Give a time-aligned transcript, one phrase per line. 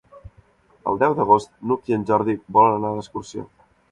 [0.91, 3.47] El deu d'agost n'Hug i en Jordi volen anar d'excursió.